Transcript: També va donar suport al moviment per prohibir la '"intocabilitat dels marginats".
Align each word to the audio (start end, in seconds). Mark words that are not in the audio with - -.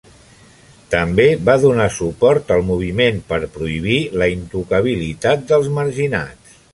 També 0.93 1.25
va 1.49 1.57
donar 1.65 1.85
suport 1.97 2.49
al 2.57 2.65
moviment 2.71 3.21
per 3.33 3.39
prohibir 3.59 3.99
la 4.23 4.31
'"intocabilitat 4.39 5.45
dels 5.53 5.73
marginats". 5.81 6.61